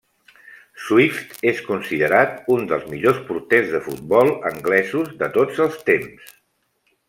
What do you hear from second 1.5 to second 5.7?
és considerat un dels millors porters de futbol anglesos de tots